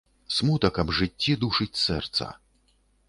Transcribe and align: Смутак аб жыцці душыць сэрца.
Смутак 0.35 0.79
аб 0.83 0.89
жыцці 0.99 1.37
душыць 1.43 1.81
сэрца. 1.85 2.33